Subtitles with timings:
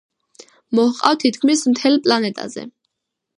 [0.79, 2.65] მოჰყავთ თითქმის მთელ პლანეტაზე.